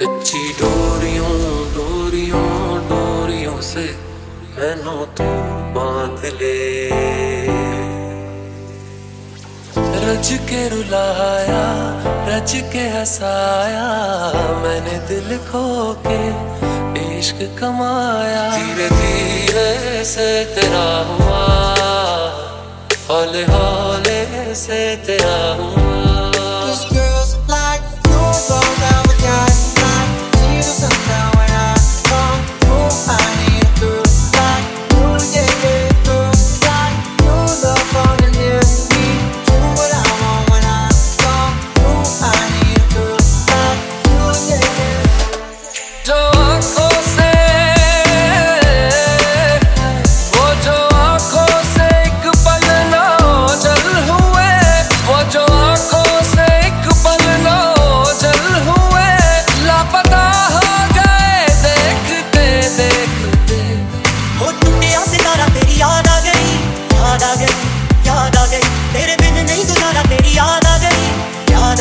कच्ची 0.00 0.52
डोरियों 0.58 1.32
डोरियों 1.72 2.44
डोरियों 2.88 3.60
से 3.60 3.82
मैनो 4.54 4.94
तू 5.18 5.24
बाँध 5.74 6.24
ले। 6.36 6.60
रज 10.04 10.30
के 10.48 10.62
रुलाया, 10.68 11.64
रज 12.28 12.52
के 12.72 12.86
हसाया, 12.88 13.84
मैंने 14.62 14.96
दिल 15.08 15.36
खो 15.50 15.66
के 16.06 16.20
इश्क 17.18 17.44
कमाया। 17.60 18.48
धीरे 18.56 18.88
धीरे 18.90 20.04
से 20.06 20.30
तेरा 20.54 20.88
हुआ 21.10 21.44
हौले 23.10 23.44
हौले 23.52 24.54
से 24.54 24.80
तेरा 25.06 25.38
हुआ। 25.60 26.29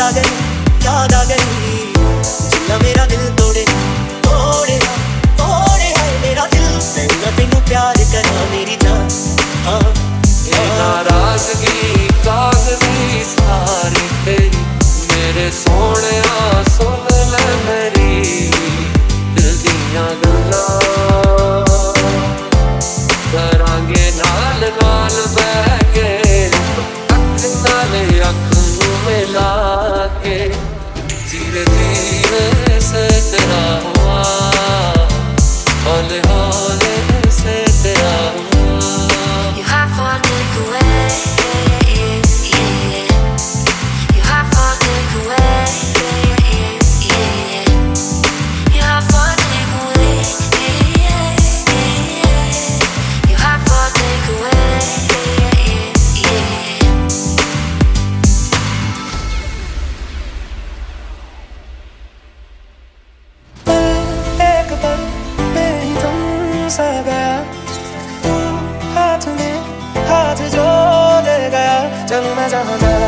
याद 0.09 0.17
आ 0.17 0.21
गई 0.21 0.85
याद 0.85 1.13
आ 1.13 1.23
गई 1.29 1.93
जिला 2.51 2.77
मेरा 2.83 3.05
가사가 66.79 67.43
하트네. 68.95 69.59
하트죠 70.07 70.57
내가 71.25 72.05
장마자 72.05 72.59
하나 72.63 72.98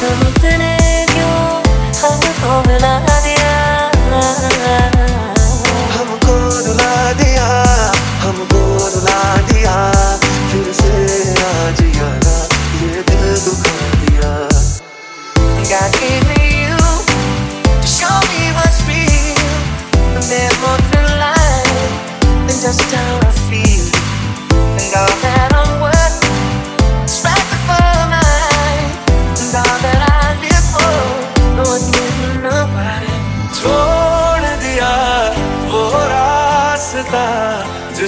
समझने 0.00 0.68
हमको 2.02 2.52
मिला 2.66 2.92
दिया 3.24 3.50
हमको 5.96 6.34
रुला 6.66 6.94
दिया 7.20 7.48
हमको 8.22 8.60
रुला 8.94 9.20
दिया 9.50 9.74
फिर 10.52 10.72
से 10.80 10.94
आज 11.50 11.82
यारा 11.98 12.38
ये 12.82 13.02
दिल 13.10 13.28
दुखा 13.44 13.78
दिया 14.04 14.32
God 15.70 15.92
gave 16.00 16.24
me 16.30 16.46
you. 16.64 16.78
To 17.82 17.88
show 17.96 18.16
me 18.32 18.42
what's 18.58 18.80
real, 18.88 19.54
the 20.16 20.22
memory 20.32 21.04
life, 21.24 21.74
and 22.26 22.60
just 22.66 22.90
how. 22.98 23.19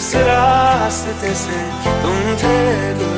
इस 0.03 0.15
रास्ते 0.17 1.35
से 1.43 1.59
तुम 2.03 2.19
थे 2.43 2.59
दूर। 2.99 3.12